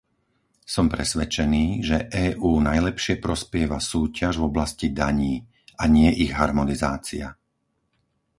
[0.73, 5.35] Som presvedčený, že EÚ najlepšie prospieva súťaž v oblasti daní
[5.77, 7.27] a nie ich harmonizácia.